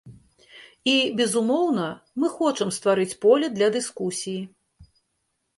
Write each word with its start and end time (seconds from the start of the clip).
І, 0.43 0.93
безумоўна, 1.19 1.83
мы 2.23 2.27
хочам 2.37 2.73
стварыць 2.79 3.17
поле 3.27 3.45
для 3.59 3.67
дыскусіі. 3.77 4.41